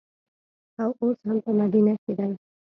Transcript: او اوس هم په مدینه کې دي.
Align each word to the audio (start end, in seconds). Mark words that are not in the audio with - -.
او 0.81 0.89
اوس 1.01 1.17
هم 1.27 1.37
په 1.45 1.51
مدینه 1.59 1.93
کې 2.03 2.11
دي. 2.17 2.29